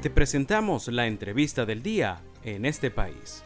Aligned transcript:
Te 0.00 0.10
presentamos 0.10 0.86
la 0.86 1.08
entrevista 1.08 1.66
del 1.66 1.82
día 1.82 2.22
en 2.44 2.66
este 2.66 2.92
país. 2.92 3.42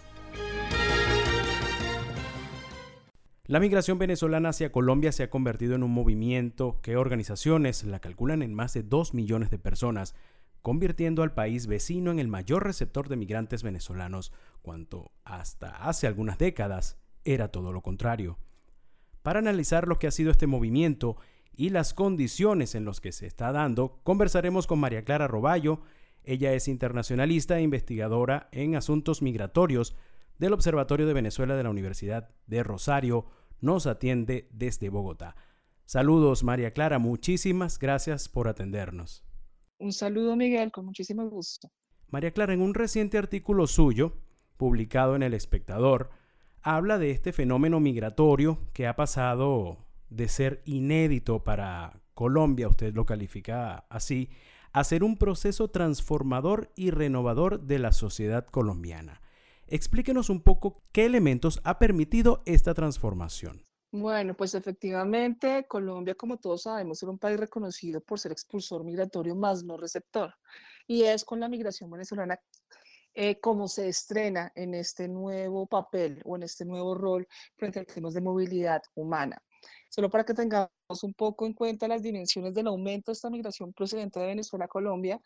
La 3.46 3.58
migración 3.58 3.96
venezolana 3.96 4.50
hacia 4.50 4.70
Colombia 4.70 5.12
se 5.12 5.22
ha 5.22 5.30
convertido 5.30 5.76
en 5.76 5.82
un 5.82 5.92
movimiento 5.92 6.78
que 6.82 6.98
organizaciones 6.98 7.84
la 7.84 8.00
calculan 8.00 8.42
en 8.42 8.52
más 8.52 8.74
de 8.74 8.82
2 8.82 9.14
millones 9.14 9.48
de 9.48 9.58
personas, 9.58 10.14
convirtiendo 10.60 11.22
al 11.22 11.32
país 11.32 11.66
vecino 11.66 12.10
en 12.10 12.18
el 12.18 12.28
mayor 12.28 12.64
receptor 12.64 13.08
de 13.08 13.16
migrantes 13.16 13.62
venezolanos, 13.62 14.30
cuanto 14.60 15.10
hasta 15.24 15.70
hace 15.88 16.06
algunas 16.06 16.36
décadas 16.36 16.98
era 17.24 17.48
todo 17.48 17.72
lo 17.72 17.80
contrario. 17.80 18.38
Para 19.22 19.38
analizar 19.38 19.88
lo 19.88 19.98
que 19.98 20.06
ha 20.06 20.10
sido 20.10 20.30
este 20.30 20.46
movimiento 20.46 21.16
y 21.56 21.70
las 21.70 21.94
condiciones 21.94 22.74
en 22.74 22.84
las 22.84 23.00
que 23.00 23.12
se 23.12 23.26
está 23.26 23.52
dando, 23.52 24.00
conversaremos 24.02 24.66
con 24.66 24.80
María 24.80 25.02
Clara 25.02 25.28
Roballo. 25.28 25.80
Ella 26.24 26.52
es 26.52 26.68
internacionalista 26.68 27.58
e 27.58 27.62
investigadora 27.62 28.48
en 28.52 28.76
asuntos 28.76 29.22
migratorios 29.22 29.96
del 30.38 30.52
Observatorio 30.52 31.06
de 31.06 31.14
Venezuela 31.14 31.56
de 31.56 31.62
la 31.62 31.70
Universidad 31.70 32.30
de 32.46 32.62
Rosario, 32.62 33.26
nos 33.60 33.86
atiende 33.86 34.48
desde 34.52 34.88
Bogotá. 34.88 35.36
Saludos, 35.84 36.42
María 36.42 36.72
Clara, 36.72 36.98
muchísimas 36.98 37.78
gracias 37.78 38.28
por 38.28 38.48
atendernos. 38.48 39.24
Un 39.78 39.92
saludo, 39.92 40.36
Miguel, 40.36 40.70
con 40.70 40.86
muchísimo 40.86 41.28
gusto. 41.28 41.70
María 42.08 42.30
Clara, 42.30 42.54
en 42.54 42.62
un 42.62 42.74
reciente 42.74 43.18
artículo 43.18 43.66
suyo, 43.66 44.16
publicado 44.56 45.16
en 45.16 45.22
El 45.22 45.34
Espectador, 45.34 46.10
habla 46.62 46.98
de 46.98 47.10
este 47.10 47.32
fenómeno 47.32 47.80
migratorio 47.80 48.58
que 48.72 48.86
ha 48.86 48.94
pasado 48.94 49.78
de 50.08 50.28
ser 50.28 50.62
inédito 50.64 51.42
para 51.42 52.00
Colombia, 52.14 52.68
usted 52.68 52.94
lo 52.94 53.06
califica 53.06 53.86
así, 53.88 54.30
a 54.72 54.84
ser 54.84 55.04
un 55.04 55.16
proceso 55.16 55.68
transformador 55.68 56.72
y 56.74 56.90
renovador 56.90 57.60
de 57.60 57.78
la 57.78 57.92
sociedad 57.92 58.46
colombiana. 58.46 59.20
Explíquenos 59.66 60.30
un 60.30 60.42
poco 60.42 60.82
qué 60.92 61.04
elementos 61.04 61.60
ha 61.64 61.78
permitido 61.78 62.42
esta 62.46 62.74
transformación. 62.74 63.64
Bueno, 63.90 64.34
pues 64.34 64.54
efectivamente, 64.54 65.66
Colombia, 65.68 66.14
como 66.14 66.38
todos 66.38 66.62
sabemos, 66.62 67.02
era 67.02 67.12
un 67.12 67.18
país 67.18 67.38
reconocido 67.38 68.00
por 68.00 68.18
ser 68.18 68.32
expulsor 68.32 68.84
migratorio 68.84 69.34
más 69.34 69.64
no 69.64 69.76
receptor. 69.76 70.34
Y 70.86 71.02
es 71.02 71.24
con 71.24 71.40
la 71.40 71.48
migración 71.48 71.90
venezolana 71.90 72.40
eh, 73.14 73.38
como 73.40 73.68
se 73.68 73.88
estrena 73.88 74.50
en 74.54 74.72
este 74.72 75.06
nuevo 75.08 75.66
papel 75.66 76.22
o 76.24 76.36
en 76.36 76.44
este 76.44 76.64
nuevo 76.64 76.94
rol 76.94 77.28
frente 77.56 77.80
a 77.80 77.84
temas 77.84 78.14
de 78.14 78.22
movilidad 78.22 78.82
humana. 78.94 79.42
Solo 79.94 80.08
para 80.08 80.24
que 80.24 80.32
tengamos 80.32 80.70
un 81.02 81.12
poco 81.12 81.44
en 81.44 81.52
cuenta 81.52 81.86
las 81.86 82.02
dimensiones 82.02 82.54
del 82.54 82.66
aumento 82.68 83.10
de 83.10 83.12
esta 83.12 83.28
migración 83.28 83.74
procedente 83.74 84.18
de 84.18 84.24
Venezuela 84.24 84.64
a 84.64 84.68
Colombia, 84.68 85.20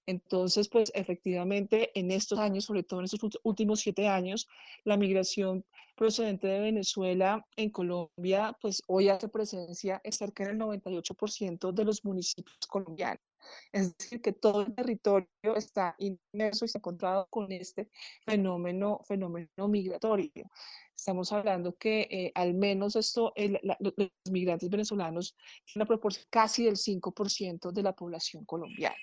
Entonces, 0.06 0.69
pues 0.69 0.91
efectivamente, 0.94 1.91
en 1.98 2.10
estos 2.10 2.38
años, 2.38 2.64
sobre 2.64 2.82
todo 2.82 3.00
en 3.00 3.04
estos 3.04 3.20
últimos 3.42 3.80
siete 3.80 4.08
años, 4.08 4.48
la 4.84 4.97
migración 4.97 5.64
procedente 5.98 6.47
de 6.47 6.60
Venezuela 6.60 7.44
en 7.56 7.70
Colombia, 7.70 8.56
pues 8.60 8.82
hoy 8.86 9.09
hace 9.09 9.28
presencia 9.28 10.00
en 10.04 10.12
cerca 10.12 10.47
del 10.47 10.56
98% 10.56 11.72
de 11.72 11.84
los 11.84 12.04
municipios 12.04 12.56
colombianos. 12.69 13.20
Es 13.72 13.97
decir, 13.97 14.22
que 14.22 14.32
todo 14.32 14.62
el 14.62 14.75
territorio 14.75 15.28
está 15.56 15.97
inmerso 15.98 16.64
y 16.64 16.69
se 16.69 16.78
ha 16.78 16.81
encontrado 16.81 17.26
con 17.31 17.50
este 17.50 17.91
fenómeno, 18.25 19.00
fenómeno 19.06 19.69
migratorio. 19.69 20.44
Estamos 20.98 21.32
hablando 21.32 21.76
que 21.76 22.09
eh, 22.10 22.32
al 22.34 22.54
menos 22.54 22.97
esto, 22.97 23.32
los 23.36 24.10
migrantes 24.32 24.69
venezolanos 24.69 25.36
una 25.76 25.86
proporción 25.86 26.26
casi 26.28 26.64
del 26.64 26.76
5% 26.76 27.70
de 27.70 27.82
la 27.84 27.94
población 27.94 28.44
colombiana. 28.44 28.97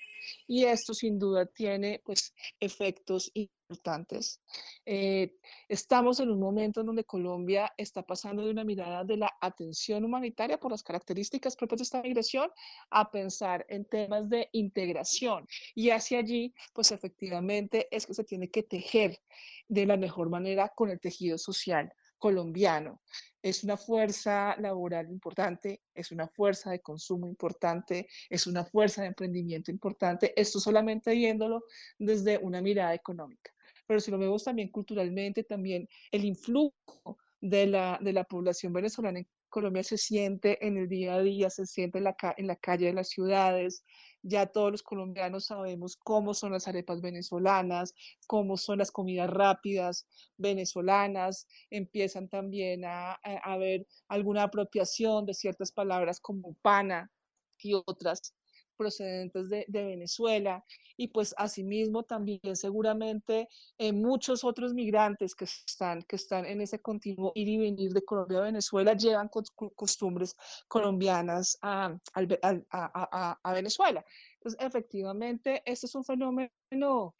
Y 0.46 0.64
esto 0.64 0.92
sin 0.92 1.18
duda 1.18 1.46
tiene 1.46 2.02
pues 2.04 2.34
efectos 2.60 3.30
importantes. 3.34 4.42
Eh, 4.84 5.36
estamos 5.68 6.20
en 6.20 6.30
un 6.30 6.38
momento 6.38 6.80
en 6.80 6.86
donde 6.86 7.04
Colombia 7.04 7.72
está 7.76 8.02
pasando 8.02 8.44
de 8.44 8.50
una 8.50 8.64
mirada 8.64 9.02
de 9.04 9.16
la 9.16 9.32
atención 9.40 10.04
humanitaria 10.04 10.58
por 10.58 10.72
las 10.72 10.82
características 10.82 11.56
propias 11.56 11.78
de 11.78 11.84
esta 11.84 12.02
migración 12.02 12.50
a 12.90 13.10
pensar 13.10 13.64
en 13.68 13.84
temas 13.86 14.28
de 14.28 14.48
integración. 14.52 15.48
Y 15.74 15.90
hacia 15.90 16.18
allí, 16.18 16.52
pues 16.74 16.92
efectivamente 16.92 17.88
es 17.90 18.06
que 18.06 18.14
se 18.14 18.24
tiene 18.24 18.50
que 18.50 18.62
tejer 18.62 19.20
de 19.68 19.86
la 19.86 19.96
mejor 19.96 20.28
manera 20.28 20.72
con 20.74 20.90
el 20.90 21.00
tejido 21.00 21.38
social 21.38 21.85
colombiano. 22.26 23.02
Es 23.40 23.62
una 23.62 23.76
fuerza 23.76 24.56
laboral 24.58 25.08
importante, 25.08 25.82
es 25.94 26.10
una 26.10 26.26
fuerza 26.26 26.72
de 26.72 26.80
consumo 26.80 27.28
importante, 27.28 28.08
es 28.28 28.48
una 28.48 28.64
fuerza 28.64 29.02
de 29.02 29.08
emprendimiento 29.08 29.70
importante. 29.70 30.32
Esto 30.34 30.58
solamente 30.58 31.12
viéndolo 31.12 31.62
desde 32.00 32.38
una 32.38 32.60
mirada 32.60 32.94
económica. 32.94 33.52
Pero 33.86 34.00
si 34.00 34.10
lo 34.10 34.18
vemos 34.18 34.42
también 34.42 34.70
culturalmente, 34.70 35.44
también 35.44 35.88
el 36.10 36.24
influjo 36.24 37.16
de 37.40 37.68
la, 37.68 38.00
de 38.02 38.12
la 38.12 38.24
población 38.24 38.72
venezolana 38.72 39.20
en 39.20 39.28
Colombia 39.48 39.84
se 39.84 39.96
siente 39.96 40.66
en 40.66 40.76
el 40.78 40.88
día 40.88 41.14
a 41.14 41.22
día, 41.22 41.48
se 41.48 41.64
siente 41.64 41.98
en 41.98 42.04
la, 42.04 42.16
en 42.36 42.48
la 42.48 42.56
calle 42.56 42.86
de 42.86 42.92
las 42.92 43.10
ciudades, 43.10 43.84
ya 44.28 44.46
todos 44.46 44.72
los 44.72 44.82
colombianos 44.82 45.46
sabemos 45.46 45.96
cómo 45.96 46.34
son 46.34 46.52
las 46.52 46.66
arepas 46.68 47.00
venezolanas, 47.00 47.94
cómo 48.26 48.56
son 48.56 48.78
las 48.78 48.90
comidas 48.90 49.30
rápidas 49.30 50.06
venezolanas. 50.36 51.46
Empiezan 51.70 52.28
también 52.28 52.84
a, 52.84 53.12
a, 53.12 53.18
a 53.22 53.56
ver 53.56 53.86
alguna 54.08 54.44
apropiación 54.44 55.26
de 55.26 55.34
ciertas 55.34 55.72
palabras 55.72 56.20
como 56.20 56.54
pana 56.62 57.10
y 57.58 57.74
otras 57.74 58.34
procedentes 58.76 59.48
de, 59.48 59.66
Venezuela 59.68 60.64
y 60.96 61.08
pues 61.08 61.34
asimismo 61.36 62.02
también 62.02 62.56
seguramente 62.56 63.48
eh, 63.78 63.92
muchos 63.92 64.44
otros 64.44 64.74
migrantes 64.74 65.34
que 65.34 65.44
están, 65.44 66.02
que 66.02 66.16
están 66.16 66.44
en 66.46 66.60
ese 66.60 66.80
continuo 66.80 67.32
ir 67.34 67.48
y 67.48 67.58
venir 67.58 67.92
de 67.92 68.02
Colombia 68.02 68.38
a 68.38 68.42
Venezuela 68.42 68.94
llevan 68.94 69.30
costumbres 69.74 70.36
colombianas 70.68 71.58
a, 71.62 71.96
a, 72.14 72.60
a, 72.70 73.38
a 73.42 73.52
Venezuela. 73.52 74.04
Entonces, 74.34 74.60
efectivamente, 74.64 75.62
este 75.64 75.86
es 75.86 75.94
un 75.94 76.04
fenómeno 76.04 77.14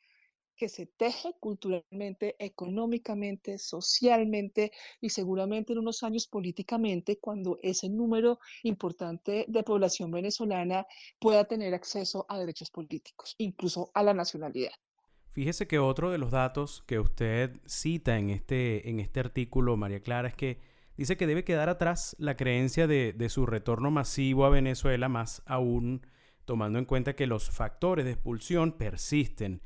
que 0.57 0.69
se 0.69 0.87
teje 0.87 1.35
culturalmente, 1.39 2.37
económicamente, 2.39 3.59
socialmente 3.59 4.73
y 5.01 5.11
seguramente 5.11 5.73
en 5.73 5.81
unos 5.81 6.03
años 6.03 6.27
políticamente, 6.27 7.19
cuando 7.19 7.59
ese 7.63 7.89
número 7.89 8.39
importante 8.63 9.45
de 9.49 9.63
población 9.63 10.11
venezolana 10.11 10.87
pueda 11.19 11.45
tener 11.45 11.75
acceso 11.75 12.27
a 12.29 12.39
derechos 12.39 12.71
políticos, 12.71 13.35
incluso 13.39 13.91
a 13.95 14.03
la 14.03 14.15
nacionalidad. 14.15 14.73
Fíjese 15.33 15.67
que 15.67 15.79
otro 15.79 16.11
de 16.11 16.19
los 16.19 16.31
datos 16.31 16.83
que 16.87 16.99
usted 16.99 17.61
cita 17.67 18.19
en 18.19 18.31
este, 18.31 18.89
en 18.89 19.01
este 19.01 19.21
artículo, 19.21 19.77
María 19.77 20.01
Clara, 20.01 20.29
es 20.29 20.35
que 20.35 20.61
dice 20.97 21.19
que 21.19 21.27
debe 21.27 21.45
quedar 21.45 21.69
atrás 21.69 22.17
la 22.19 22.37
creencia 22.37 22.87
de, 22.87 23.13
de 23.13 23.29
su 23.29 23.45
retorno 23.45 23.91
masivo 23.91 24.47
a 24.47 24.51
Venezuela, 24.51 25.11
más 25.11 25.43
aún 25.45 26.07
tomando 26.47 26.79
en 26.79 26.87
cuenta 26.87 27.15
que 27.15 27.27
los 27.27 27.51
factores 27.51 28.07
de 28.07 28.13
expulsión 28.13 28.73
persisten 28.73 29.61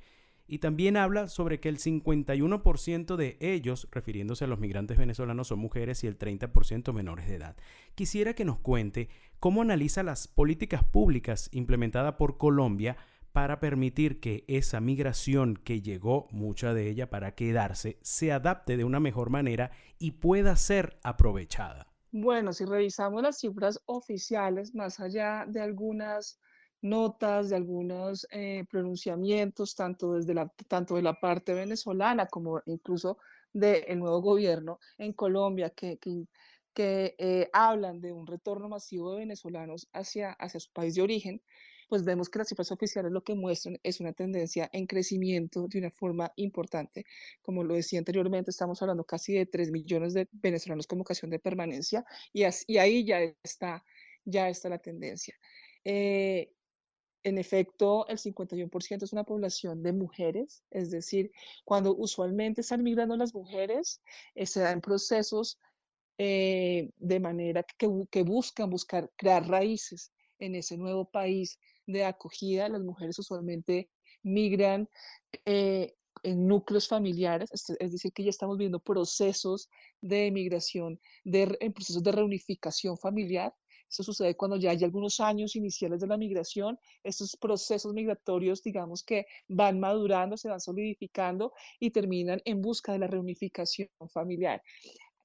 y 0.50 0.58
también 0.58 0.96
habla 0.96 1.28
sobre 1.28 1.60
que 1.60 1.68
el 1.68 1.78
51% 1.78 3.14
de 3.14 3.38
ellos, 3.40 3.86
refiriéndose 3.92 4.44
a 4.44 4.48
los 4.48 4.58
migrantes 4.58 4.98
venezolanos, 4.98 5.46
son 5.46 5.60
mujeres 5.60 6.02
y 6.02 6.08
el 6.08 6.18
30% 6.18 6.92
menores 6.92 7.28
de 7.28 7.36
edad. 7.36 7.56
Quisiera 7.94 8.34
que 8.34 8.44
nos 8.44 8.58
cuente 8.58 9.08
cómo 9.38 9.62
analiza 9.62 10.02
las 10.02 10.26
políticas 10.26 10.82
públicas 10.82 11.50
implementadas 11.52 12.14
por 12.14 12.36
Colombia 12.36 12.96
para 13.30 13.60
permitir 13.60 14.18
que 14.18 14.44
esa 14.48 14.80
migración 14.80 15.54
que 15.54 15.82
llegó, 15.82 16.26
mucha 16.32 16.74
de 16.74 16.90
ella 16.90 17.10
para 17.10 17.36
quedarse, 17.36 17.98
se 18.02 18.32
adapte 18.32 18.76
de 18.76 18.82
una 18.82 18.98
mejor 18.98 19.30
manera 19.30 19.70
y 20.00 20.12
pueda 20.12 20.56
ser 20.56 20.98
aprovechada. 21.04 21.86
Bueno, 22.10 22.52
si 22.52 22.64
revisamos 22.64 23.22
las 23.22 23.38
cifras 23.38 23.80
oficiales, 23.86 24.74
más 24.74 24.98
allá 24.98 25.44
de 25.46 25.60
algunas 25.60 26.40
notas, 26.82 27.50
de 27.50 27.56
algunos 27.56 28.26
eh, 28.30 28.64
pronunciamientos, 28.70 29.74
tanto, 29.74 30.14
desde 30.14 30.34
la, 30.34 30.48
tanto 30.68 30.96
de 30.96 31.02
la 31.02 31.14
parte 31.14 31.54
venezolana 31.54 32.26
como 32.26 32.60
incluso 32.66 33.18
del 33.52 33.98
nuevo 33.98 34.20
gobierno 34.22 34.78
en 34.98 35.12
Colombia, 35.12 35.70
que, 35.70 35.98
que, 35.98 36.24
que 36.74 37.14
eh, 37.18 37.48
hablan 37.52 38.00
de 38.00 38.12
un 38.12 38.26
retorno 38.26 38.68
masivo 38.68 39.12
de 39.12 39.20
venezolanos 39.20 39.88
hacia, 39.92 40.32
hacia 40.32 40.60
su 40.60 40.72
país 40.72 40.94
de 40.94 41.02
origen, 41.02 41.42
pues 41.90 42.04
vemos 42.04 42.28
que 42.30 42.38
las 42.38 42.48
cifras 42.48 42.70
oficiales 42.70 43.10
lo 43.10 43.24
que 43.24 43.34
muestran 43.34 43.76
es 43.82 44.00
una 44.00 44.12
tendencia 44.12 44.70
en 44.72 44.86
crecimiento 44.86 45.66
de 45.66 45.80
una 45.80 45.90
forma 45.90 46.32
importante. 46.36 47.04
Como 47.42 47.64
lo 47.64 47.74
decía 47.74 47.98
anteriormente, 47.98 48.52
estamos 48.52 48.80
hablando 48.80 49.04
casi 49.04 49.34
de 49.34 49.46
3 49.46 49.72
millones 49.72 50.14
de 50.14 50.28
venezolanos 50.30 50.86
con 50.86 51.00
vocación 51.00 51.32
de 51.32 51.40
permanencia 51.40 52.04
y, 52.32 52.44
y 52.68 52.78
ahí 52.78 53.04
ya 53.04 53.20
está, 53.42 53.84
ya 54.24 54.48
está 54.48 54.68
la 54.68 54.78
tendencia. 54.78 55.34
Eh, 55.84 56.52
en 57.22 57.38
efecto, 57.38 58.06
el 58.08 58.18
51% 58.18 59.02
es 59.02 59.12
una 59.12 59.24
población 59.24 59.82
de 59.82 59.92
mujeres, 59.92 60.62
es 60.70 60.90
decir, 60.90 61.30
cuando 61.64 61.94
usualmente 61.94 62.62
están 62.62 62.82
migrando 62.82 63.16
las 63.16 63.34
mujeres, 63.34 64.00
eh, 64.34 64.46
se 64.46 64.60
dan 64.60 64.80
procesos 64.80 65.58
eh, 66.18 66.90
de 66.98 67.20
manera 67.20 67.64
que, 67.78 68.22
buscan 68.22 68.70
buscar 68.70 69.10
crear 69.16 69.48
raíces 69.48 70.12
en 70.38 70.54
ese 70.54 70.76
nuevo 70.76 71.10
país 71.10 71.58
de 71.86 72.04
acogida. 72.04 72.68
Las 72.68 72.82
mujeres 72.82 73.18
usualmente 73.18 73.90
migran 74.22 74.88
eh, 75.44 75.94
en 76.22 76.46
núcleos 76.46 76.88
familiares, 76.88 77.50
es 77.52 77.92
decir, 77.92 78.12
que 78.12 78.24
ya 78.24 78.30
estamos 78.30 78.58
viendo 78.58 78.80
procesos 78.80 79.70
de 80.00 80.30
migración, 80.30 81.00
de, 81.24 81.56
en 81.60 81.72
procesos 81.72 82.02
de 82.02 82.12
reunificación 82.12 82.98
familiar, 82.98 83.54
esto 83.90 84.04
sucede 84.04 84.36
cuando 84.36 84.56
ya 84.56 84.70
hay 84.70 84.84
algunos 84.84 85.18
años 85.18 85.56
iniciales 85.56 86.00
de 86.00 86.06
la 86.06 86.16
migración, 86.16 86.78
estos 87.02 87.36
procesos 87.36 87.92
migratorios, 87.92 88.62
digamos 88.62 89.02
que 89.02 89.26
van 89.48 89.80
madurando, 89.80 90.36
se 90.36 90.48
van 90.48 90.60
solidificando 90.60 91.52
y 91.80 91.90
terminan 91.90 92.40
en 92.44 92.62
busca 92.62 92.92
de 92.92 93.00
la 93.00 93.08
reunificación 93.08 93.88
familiar. 94.12 94.62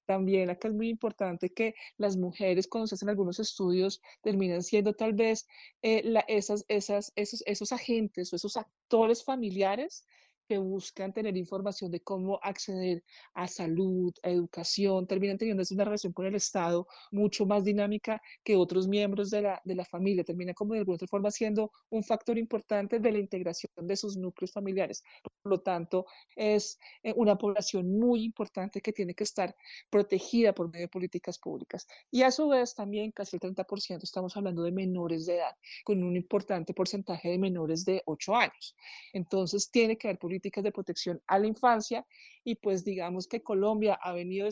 También 0.08 0.50
acá 0.50 0.68
es 0.68 0.74
muy 0.74 0.90
importante 0.90 1.52
que 1.52 1.76
las 1.98 2.18
mujeres, 2.18 2.68
cuando 2.68 2.88
se 2.88 2.96
hacen 2.96 3.10
algunos 3.10 3.40
estudios, 3.40 4.02
terminan 4.22 4.64
siendo 4.64 4.94
tal 4.94 5.14
vez 5.14 5.48
eh, 5.82 6.02
la, 6.04 6.22
esas, 6.28 6.66
esas, 6.68 7.12
esos, 7.16 7.44
esos 7.46 7.72
agentes 7.72 8.34
o 8.34 8.36
esos 8.36 8.58
actores 8.58 9.24
familiares 9.24 10.06
que 10.48 10.58
buscan 10.58 11.14
tener 11.14 11.36
información 11.38 11.92
de 11.92 12.02
cómo 12.02 12.40
acceder 12.42 13.04
a 13.34 13.48
salud, 13.48 14.14
a 14.24 14.30
educación, 14.30 15.08
terminan 15.08 15.38
teniendo 15.38 15.64
una 15.72 15.86
relación 15.86 16.14
con 16.14 16.26
el 16.26 16.36
Estado 16.36 16.88
mucho 17.12 17.46
más 17.46 17.64
dinámica 17.64 18.22
que 18.44 18.56
otros 18.56 18.88
miembros 18.88 19.30
de 19.30 19.42
la, 19.42 19.62
de 19.64 19.76
la 19.76 19.86
familia, 19.86 20.24
termina 20.24 20.54
como 20.54 20.74
de 20.74 20.80
alguna 20.80 20.96
otra 20.96 21.08
forma 21.08 21.32
siendo 21.32 21.72
un 21.90 22.04
factor 22.04 22.38
importante 22.38 23.00
de 23.00 23.12
la 23.12 23.20
integración 23.20 23.72
de 23.76 23.96
sus 23.96 24.18
núcleos 24.18 24.52
familiares. 24.52 25.04
Por 25.42 25.52
lo 25.52 25.62
tanto, 25.62 26.06
es 26.36 26.80
eh, 27.04 27.14
una 27.16 27.38
población 27.38 28.00
muy 28.00 28.24
importante 28.24 28.82
que 28.82 28.94
tiene 28.94 29.14
que 29.14 29.24
estar 29.24 29.56
protegida 29.90 30.54
por 30.54 30.72
medio 30.72 30.86
de 30.86 30.90
políticas 30.90 31.40
públicas. 31.40 31.88
Y 32.12 32.22
a 32.22 32.32
su 32.32 32.48
vez 32.50 32.76
también 32.76 33.12
casi 33.12 33.38
el 33.38 33.40
30% 33.42 34.04
estamos 34.04 34.36
hablando 34.38 34.64
de 34.64 34.72
menores 34.72 35.26
de 35.26 35.38
edad, 35.38 35.56
con 35.84 36.04
un 36.04 36.16
importante 36.16 36.74
porcentaje 36.74 37.30
de 37.30 37.38
menores 37.38 37.86
de 37.86 38.02
8 38.06 38.36
años. 38.36 38.76
Entonces, 39.14 39.70
tiene 39.70 39.98
que 39.98 40.08
haber 40.08 40.20
políticas 40.20 40.35
de 40.40 40.72
protección 40.72 41.22
a 41.28 41.40
la 41.40 41.48
infancia 41.48 42.06
y 42.44 42.56
pues 42.56 42.84
digamos 42.84 43.28
que 43.28 43.42
Colombia 43.42 44.00
ha 44.02 44.14
venido 44.14 44.48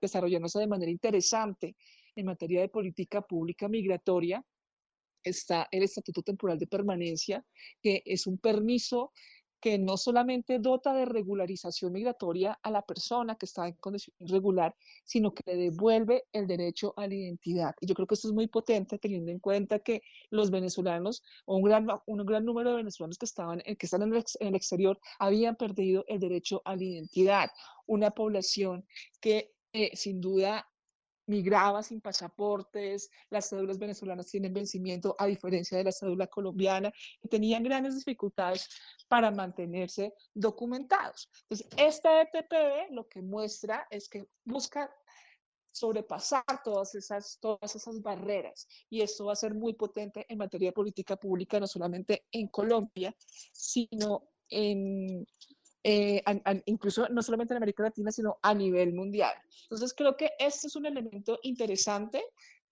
desarrollándose 0.00 0.58
de 0.58 0.66
manera 0.66 0.90
interesante 0.90 1.76
en 2.16 2.26
materia 2.26 2.60
de 2.60 2.68
política 2.68 3.22
pública 3.22 3.68
migratoria. 3.68 4.44
Está 5.22 5.68
el 5.70 5.82
Estatuto 5.82 6.22
Temporal 6.22 6.58
de 6.58 6.66
Permanencia, 6.66 7.44
que 7.82 8.02
es 8.04 8.26
un 8.26 8.38
permiso 8.38 9.12
que 9.60 9.78
no 9.78 9.96
solamente 9.96 10.58
dota 10.58 10.92
de 10.92 11.04
regularización 11.04 11.92
migratoria 11.92 12.58
a 12.62 12.70
la 12.70 12.82
persona 12.82 13.36
que 13.36 13.46
está 13.46 13.66
en 13.66 13.74
condición 13.74 14.14
irregular, 14.20 14.74
sino 15.04 15.32
que 15.34 15.42
le 15.46 15.56
devuelve 15.56 16.24
el 16.32 16.46
derecho 16.46 16.94
a 16.96 17.06
la 17.06 17.14
identidad. 17.14 17.74
Y 17.80 17.86
yo 17.86 17.94
creo 17.94 18.06
que 18.06 18.14
esto 18.14 18.28
es 18.28 18.34
muy 18.34 18.46
potente 18.46 18.98
teniendo 18.98 19.30
en 19.30 19.38
cuenta 19.38 19.78
que 19.78 20.02
los 20.30 20.50
venezolanos, 20.50 21.22
o 21.46 21.56
un 21.56 21.62
gran, 21.62 21.86
un 22.06 22.26
gran 22.26 22.44
número 22.44 22.70
de 22.70 22.76
venezolanos 22.76 23.18
que, 23.18 23.26
estaban, 23.26 23.60
que 23.60 23.86
están 23.86 24.02
en 24.02 24.14
el, 24.14 24.24
en 24.40 24.48
el 24.48 24.54
exterior, 24.54 24.98
habían 25.18 25.56
perdido 25.56 26.04
el 26.08 26.20
derecho 26.20 26.62
a 26.64 26.76
la 26.76 26.84
identidad. 26.84 27.50
Una 27.86 28.10
población 28.10 28.86
que 29.20 29.52
eh, 29.72 29.94
sin 29.94 30.20
duda 30.20 30.66
migraba 31.28 31.82
sin 31.82 32.00
pasaportes, 32.00 33.10
las 33.30 33.48
cédulas 33.48 33.78
venezolanas 33.78 34.30
tienen 34.30 34.52
vencimiento 34.52 35.14
a 35.18 35.26
diferencia 35.26 35.78
de 35.78 35.84
la 35.84 35.92
cédula 35.92 36.26
colombiana 36.26 36.92
y 37.22 37.28
tenían 37.28 37.62
grandes 37.62 37.94
dificultades 37.96 38.68
para 39.08 39.30
mantenerse 39.30 40.14
documentados. 40.34 41.28
Entonces, 41.42 41.68
esta 41.76 42.22
ETPB 42.22 42.92
lo 42.92 43.08
que 43.08 43.22
muestra 43.22 43.86
es 43.90 44.08
que 44.08 44.26
busca 44.44 44.90
sobrepasar 45.70 46.44
todas 46.64 46.94
esas, 46.94 47.38
todas 47.40 47.76
esas 47.76 48.00
barreras 48.02 48.66
y 48.90 49.02
esto 49.02 49.26
va 49.26 49.34
a 49.34 49.36
ser 49.36 49.54
muy 49.54 49.74
potente 49.74 50.26
en 50.28 50.38
materia 50.38 50.70
de 50.70 50.72
política 50.72 51.16
pública, 51.16 51.60
no 51.60 51.66
solamente 51.66 52.26
en 52.32 52.48
Colombia, 52.48 53.14
sino 53.52 54.30
en, 54.48 55.26
eh, 55.82 56.22
incluso 56.66 57.08
no 57.08 57.22
solamente 57.22 57.54
en 57.54 57.58
América 57.58 57.84
Latina, 57.84 58.10
sino 58.10 58.38
a 58.42 58.54
nivel 58.54 58.92
mundial. 58.92 59.34
Entonces 59.62 59.94
creo 59.94 60.16
que 60.16 60.30
este 60.38 60.66
es 60.66 60.76
un 60.76 60.86
elemento 60.86 61.38
interesante 61.42 62.24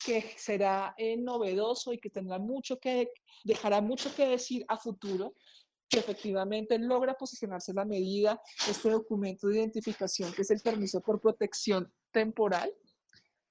que 0.04 0.22
será 0.36 0.94
eh, 0.98 1.16
novedoso 1.16 1.92
y 1.92 1.98
que 1.98 2.10
tendrá 2.10 2.38
mucho 2.38 2.78
que, 2.78 3.10
dejará 3.44 3.80
mucho 3.80 4.14
que 4.14 4.26
decir 4.26 4.64
a 4.68 4.76
futuro, 4.76 5.34
que 5.88 6.00
efectivamente 6.00 6.78
logra 6.78 7.14
posicionarse 7.14 7.72
la 7.72 7.84
medida, 7.84 8.40
este 8.68 8.90
documento 8.90 9.46
de 9.46 9.58
identificación, 9.58 10.32
que 10.32 10.42
es 10.42 10.50
el 10.50 10.60
permiso 10.60 11.00
por 11.00 11.20
protección 11.20 11.92
temporal, 12.10 12.72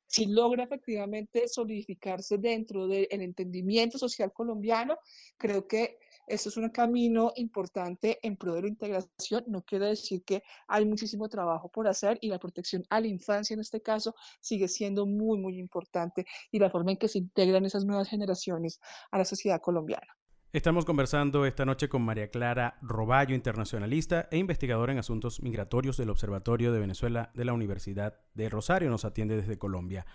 si 0.07 0.27
logra 0.27 0.63
efectivamente 0.63 1.47
solidificarse 1.47 2.37
dentro 2.37 2.87
del 2.87 3.07
entendimiento 3.09 3.97
social 3.97 4.31
colombiano, 4.31 4.97
creo 5.37 5.67
que 5.67 5.97
eso 6.27 6.49
es 6.49 6.57
un 6.57 6.69
camino 6.69 7.31
importante 7.35 8.19
en 8.21 8.35
pro 8.37 8.55
de 8.55 8.63
la 8.63 8.67
integración. 8.67 9.43
No 9.47 9.61
quiere 9.61 9.87
decir 9.87 10.23
que 10.23 10.43
hay 10.67 10.85
muchísimo 10.85 11.29
trabajo 11.29 11.69
por 11.69 11.87
hacer 11.87 12.17
y 12.21 12.29
la 12.29 12.39
protección 12.39 12.83
a 12.89 12.99
la 12.99 13.07
infancia 13.07 13.53
en 13.53 13.59
este 13.59 13.81
caso 13.81 14.15
sigue 14.41 14.67
siendo 14.67 15.05
muy, 15.05 15.37
muy 15.37 15.59
importante 15.59 16.25
y 16.51 16.59
la 16.59 16.69
forma 16.69 16.91
en 16.91 16.97
que 16.97 17.07
se 17.07 17.19
integran 17.19 17.65
esas 17.65 17.85
nuevas 17.85 18.09
generaciones 18.09 18.79
a 19.11 19.17
la 19.17 19.25
sociedad 19.25 19.61
colombiana. 19.61 20.15
Estamos 20.55 20.85
conversando 20.85 21.45
esta 21.45 21.65
noche 21.65 21.89
con 21.89 22.01
María 22.01 22.29
Clara 22.29 22.77
Roballo, 22.81 23.35
internacionalista 23.35 24.29
e 24.31 24.37
investigadora 24.37 24.93
en 24.93 24.99
asuntos 24.99 25.41
migratorios 25.41 25.97
del 25.97 26.09
Observatorio 26.09 26.71
de 26.71 26.79
Venezuela 26.79 27.29
de 27.33 27.43
la 27.43 27.51
Universidad 27.51 28.21
de 28.33 28.47
Rosario. 28.47 28.89
Nos 28.89 29.03
atiende 29.03 29.35
desde 29.35 29.57
Colombia. 29.57 30.05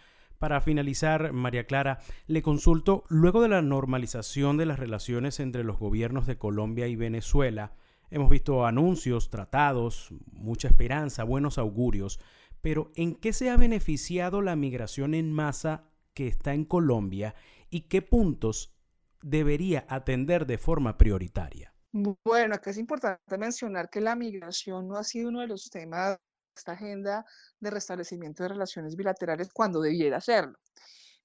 Para 0.40 0.62
finalizar, 0.62 1.34
María 1.34 1.66
Clara, 1.66 1.98
le 2.26 2.40
consulto, 2.40 3.04
luego 3.10 3.42
de 3.42 3.50
la 3.50 3.60
normalización 3.60 4.56
de 4.56 4.64
las 4.64 4.78
relaciones 4.78 5.38
entre 5.38 5.64
los 5.64 5.78
gobiernos 5.78 6.26
de 6.26 6.38
Colombia 6.38 6.86
y 6.86 6.96
Venezuela, 6.96 7.74
hemos 8.08 8.30
visto 8.30 8.64
anuncios, 8.64 9.28
tratados, 9.28 10.08
mucha 10.32 10.68
esperanza, 10.68 11.24
buenos 11.24 11.58
augurios, 11.58 12.20
pero 12.62 12.90
¿en 12.94 13.16
qué 13.16 13.34
se 13.34 13.50
ha 13.50 13.58
beneficiado 13.58 14.40
la 14.40 14.56
migración 14.56 15.12
en 15.12 15.30
masa 15.30 15.84
que 16.14 16.28
está 16.28 16.54
en 16.54 16.64
Colombia 16.64 17.34
y 17.68 17.82
qué 17.82 18.00
puntos 18.00 18.74
debería 19.20 19.84
atender 19.90 20.46
de 20.46 20.56
forma 20.56 20.96
prioritaria? 20.96 21.74
Bueno, 21.92 22.54
acá 22.54 22.70
es 22.70 22.78
importante 22.78 23.36
mencionar 23.36 23.90
que 23.90 24.00
la 24.00 24.16
migración 24.16 24.88
no 24.88 24.96
ha 24.96 25.04
sido 25.04 25.28
uno 25.28 25.40
de 25.40 25.48
los 25.48 25.68
temas 25.68 26.18
esta 26.60 26.72
agenda 26.72 27.24
de 27.58 27.70
restablecimiento 27.70 28.42
de 28.42 28.50
relaciones 28.50 28.96
bilaterales 28.96 29.48
cuando 29.52 29.80
debiera 29.80 30.18
hacerlo. 30.18 30.58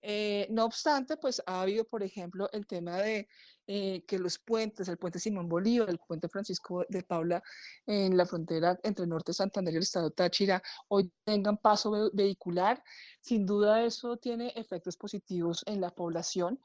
Eh, 0.08 0.48
no 0.52 0.66
obstante, 0.66 1.18
pues 1.18 1.42
ha 1.48 1.62
habido, 1.62 1.84
por 1.84 2.04
ejemplo, 2.04 2.48
el 2.52 2.68
tema 2.68 2.98
de 2.98 3.28
eh, 3.66 4.04
que 4.06 4.20
los 4.20 4.38
puentes, 4.38 4.88
el 4.88 4.98
puente 5.00 5.18
Simón 5.18 5.50
Bolívar, 5.50 5.90
el 5.90 5.98
puente 5.98 6.30
Francisco 6.30 6.86
de 6.88 7.02
Paula 7.02 7.42
en 7.88 8.16
la 8.16 8.28
frontera 8.28 8.78
entre 8.84 9.08
Norte 9.08 9.34
Santander 9.34 9.74
y 9.74 9.78
el 9.78 9.84
estado 9.84 10.12
Táchira, 10.12 10.62
hoy 10.90 11.12
tengan 11.24 11.58
paso 11.58 12.12
vehicular. 12.14 12.84
Sin 13.20 13.48
duda 13.48 13.84
eso 13.84 14.18
tiene 14.18 14.54
efectos 14.56 14.96
positivos 14.96 15.64
en 15.66 15.82
la 15.82 15.90
población 15.90 16.60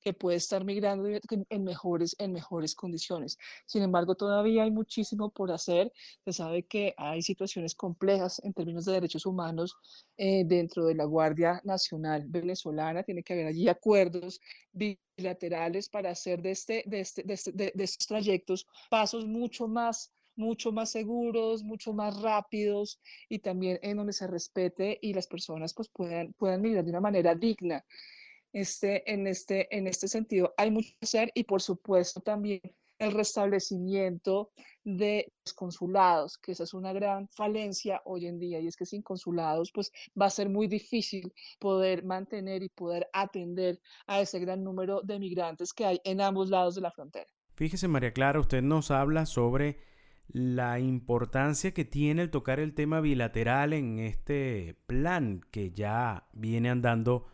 que 0.00 0.12
puede 0.12 0.36
estar 0.36 0.64
migrando 0.64 1.08
en 1.08 1.64
mejores, 1.64 2.16
en 2.18 2.32
mejores 2.32 2.74
condiciones. 2.74 3.38
Sin 3.66 3.82
embargo, 3.82 4.14
todavía 4.14 4.64
hay 4.64 4.70
muchísimo 4.70 5.30
por 5.30 5.50
hacer. 5.52 5.92
Se 6.24 6.32
sabe 6.32 6.64
que 6.64 6.94
hay 6.96 7.22
situaciones 7.22 7.74
complejas 7.74 8.40
en 8.44 8.52
términos 8.52 8.84
de 8.84 8.92
derechos 8.92 9.26
humanos 9.26 9.76
eh, 10.16 10.44
dentro 10.46 10.84
de 10.86 10.94
la 10.94 11.04
Guardia 11.04 11.60
Nacional 11.64 12.24
venezolana. 12.26 13.02
Tiene 13.02 13.22
que 13.22 13.32
haber 13.34 13.46
allí 13.46 13.68
acuerdos 13.68 14.40
bilaterales 14.72 15.88
para 15.88 16.10
hacer 16.10 16.42
de, 16.42 16.50
este, 16.52 16.84
de, 16.86 17.00
este, 17.00 17.24
este, 17.32 17.52
de 17.52 17.84
estos 17.84 18.06
trayectos 18.06 18.66
pasos 18.88 19.26
mucho 19.26 19.68
más 19.68 20.12
mucho 20.36 20.72
más 20.72 20.90
seguros, 20.90 21.62
mucho 21.62 21.92
más 21.92 22.20
rápidos 22.20 22.98
y 23.28 23.40
también 23.40 23.78
en 23.82 23.98
donde 23.98 24.12
se 24.12 24.26
respete 24.26 24.98
y 25.00 25.12
las 25.12 25.26
personas 25.26 25.74
pues 25.74 25.88
puedan, 25.88 26.32
puedan 26.32 26.62
migrar 26.62 26.84
de 26.84 26.90
una 26.90 27.00
manera 27.00 27.34
digna. 27.34 27.84
Este, 28.52 29.10
en, 29.12 29.26
este, 29.26 29.74
en 29.76 29.86
este 29.86 30.08
sentido 30.08 30.54
hay 30.56 30.70
mucho 30.70 30.90
que 30.98 31.04
hacer 31.04 31.30
y 31.34 31.44
por 31.44 31.62
supuesto 31.62 32.20
también 32.20 32.60
el 32.98 33.12
restablecimiento 33.12 34.50
de 34.84 35.32
los 35.44 35.54
consulados, 35.54 36.36
que 36.36 36.52
esa 36.52 36.64
es 36.64 36.74
una 36.74 36.92
gran 36.92 37.28
falencia 37.28 38.02
hoy 38.04 38.26
en 38.26 38.38
día 38.38 38.60
y 38.60 38.66
es 38.66 38.76
que 38.76 38.86
sin 38.86 39.02
consulados 39.02 39.72
pues 39.72 39.90
va 40.20 40.26
a 40.26 40.30
ser 40.30 40.48
muy 40.48 40.68
difícil 40.68 41.32
poder 41.58 42.04
mantener 42.04 42.62
y 42.62 42.68
poder 42.68 43.08
atender 43.12 43.80
a 44.06 44.20
ese 44.20 44.38
gran 44.38 44.62
número 44.62 45.00
de 45.02 45.18
migrantes 45.18 45.72
que 45.72 45.86
hay 45.86 46.00
en 46.04 46.20
ambos 46.20 46.50
lados 46.50 46.74
de 46.74 46.82
la 46.82 46.90
frontera. 46.90 47.26
Fíjese 47.54 47.88
María 47.88 48.12
Clara, 48.12 48.40
usted 48.40 48.62
nos 48.62 48.90
habla 48.90 49.26
sobre 49.26 49.78
la 50.28 50.78
importancia 50.78 51.72
que 51.72 51.84
tiene 51.84 52.22
el 52.22 52.30
tocar 52.30 52.60
el 52.60 52.74
tema 52.74 53.00
bilateral 53.00 53.72
en 53.72 53.98
este 53.98 54.76
plan 54.86 55.40
que 55.50 55.70
ya 55.70 56.28
viene 56.32 56.70
andando 56.70 57.26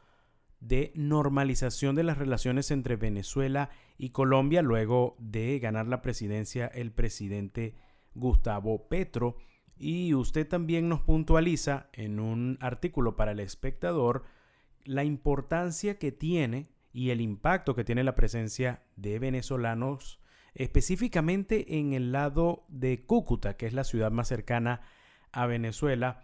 de 0.61 0.93
normalización 0.95 1.95
de 1.95 2.03
las 2.03 2.19
relaciones 2.19 2.71
entre 2.71 2.97
Venezuela 2.97 3.71
y 3.99 4.11
Colombia 4.11 4.63
luego 4.63 5.17
de 5.19 5.59
ganar 5.59 5.87
la 5.87 6.03
presidencia 6.03 6.67
el 6.67 6.93
presidente 6.93 7.75
Gustavo 8.15 8.89
Petro. 8.89 9.37
Y 9.79 10.15
usted 10.15 10.49
también 10.49 10.89
nos 10.89 11.01
puntualiza 11.01 11.89
en 11.93 12.19
un 12.19 12.59
artículo 12.61 13.17
para 13.17 13.33
el 13.33 13.41
espectador 13.41 14.25
la 14.85 15.05
importancia 15.05 15.99
que 15.99 16.13
tiene 16.13 16.69
y 16.93 17.11
el 17.11 17.21
impacto 17.21 17.75
que 17.75 17.85
tiene 17.85 18.05
la 18.05 18.15
presencia 18.15 18.83
de 18.97 19.19
venezolanos 19.19 20.19
específicamente 20.55 21.79
en 21.79 21.93
el 21.93 22.13
lado 22.13 22.65
de 22.69 23.05
Cúcuta, 23.05 23.59
que 23.59 23.67
es 23.67 23.75
la 23.75 23.85
ciudad 23.85 24.11
más 24.11 24.29
cercana 24.29 24.81
a 25.31 25.45
Venezuela, 25.47 26.23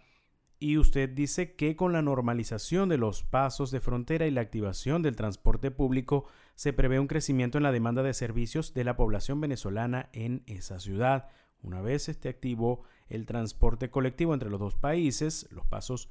y 0.63 0.77
usted 0.77 1.09
dice 1.09 1.55
que 1.55 1.75
con 1.75 1.91
la 1.91 2.01
normalización 2.01 2.87
de 2.87 2.97
los 2.97 3.23
pasos 3.23 3.69
de 3.69 3.81
frontera 3.81 4.27
y 4.27 4.31
la 4.31 4.39
activación 4.39 5.01
del 5.01 5.17
transporte 5.17 5.71
público 5.71 6.25
se 6.55 6.71
prevé 6.71 7.01
un 7.01 7.07
crecimiento 7.07 7.57
en 7.57 7.65
la 7.65 7.73
demanda 7.73 8.01
de 8.01 8.13
servicios 8.13 8.73
de 8.73 8.85
la 8.85 8.95
población 8.95 9.41
venezolana 9.41 10.07
en 10.13 10.41
esa 10.45 10.79
ciudad. 10.79 11.27
Una 11.61 11.81
vez 11.81 12.07
esté 12.07 12.29
activo 12.29 12.83
el 13.09 13.25
transporte 13.25 13.91
colectivo 13.91 14.33
entre 14.33 14.49
los 14.49 14.61
dos 14.61 14.77
países, 14.77 15.49
los 15.51 15.65
pasos 15.65 16.07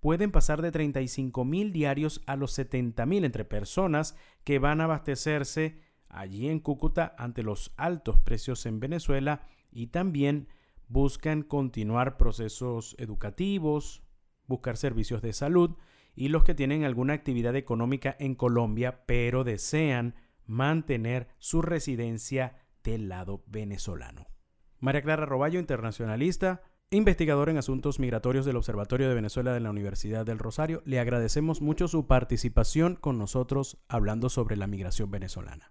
pueden 0.00 0.32
pasar 0.32 0.62
de 0.62 0.72
35 0.72 1.44
mil 1.44 1.70
diarios 1.70 2.22
a 2.26 2.36
los 2.36 2.52
70 2.52 3.04
mil 3.04 3.26
entre 3.26 3.44
personas 3.44 4.16
que 4.42 4.58
van 4.58 4.80
a 4.80 4.84
abastecerse 4.84 5.82
allí 6.08 6.48
en 6.48 6.60
Cúcuta 6.60 7.14
ante 7.18 7.42
los 7.42 7.74
altos 7.76 8.18
precios 8.18 8.64
en 8.64 8.80
Venezuela 8.80 9.42
y 9.70 9.88
también 9.88 10.48
buscan 10.92 11.42
continuar 11.42 12.18
procesos 12.18 12.94
educativos, 12.98 14.02
buscar 14.46 14.76
servicios 14.76 15.22
de 15.22 15.32
salud 15.32 15.76
y 16.14 16.28
los 16.28 16.44
que 16.44 16.54
tienen 16.54 16.84
alguna 16.84 17.14
actividad 17.14 17.56
económica 17.56 18.14
en 18.18 18.34
Colombia 18.34 19.04
pero 19.06 19.42
desean 19.42 20.14
mantener 20.46 21.28
su 21.38 21.62
residencia 21.62 22.56
del 22.84 23.08
lado 23.08 23.42
venezolano. 23.46 24.26
María 24.80 25.00
Clara 25.00 25.24
Roballo, 25.24 25.58
internacionalista, 25.58 26.60
investigador 26.90 27.48
en 27.48 27.56
asuntos 27.56 27.98
migratorios 27.98 28.44
del 28.44 28.56
Observatorio 28.56 29.08
de 29.08 29.14
Venezuela 29.14 29.54
de 29.54 29.60
la 29.60 29.70
Universidad 29.70 30.26
del 30.26 30.38
Rosario, 30.38 30.82
le 30.84 31.00
agradecemos 31.00 31.62
mucho 31.62 31.88
su 31.88 32.06
participación 32.06 32.96
con 32.96 33.16
nosotros 33.16 33.78
hablando 33.88 34.28
sobre 34.28 34.56
la 34.56 34.66
migración 34.66 35.10
venezolana. 35.10 35.70